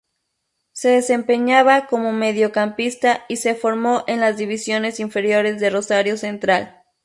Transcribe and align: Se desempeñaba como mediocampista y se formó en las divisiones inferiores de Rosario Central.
Se 0.71 0.89
desempeñaba 0.89 1.85
como 1.85 2.11
mediocampista 2.11 3.23
y 3.29 3.35
se 3.35 3.53
formó 3.53 4.03
en 4.07 4.19
las 4.19 4.35
divisiones 4.35 4.99
inferiores 4.99 5.59
de 5.59 5.69
Rosario 5.69 6.17
Central. 6.17 6.81